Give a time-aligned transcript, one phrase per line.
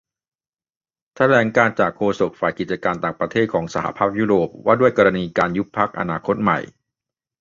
[1.15, 6.59] แถลงการจากโฆษกฝ่ายกิจการต่างประเทศของสหภาพยุโรปว่าด้วยกรณีของการ ยุบพรรคอนาคตใหม่